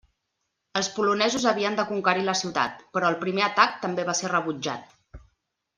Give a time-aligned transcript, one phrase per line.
[0.79, 4.99] Els polonesos havien de conquerir la ciutat, però el primer atac també va ser rebutjat.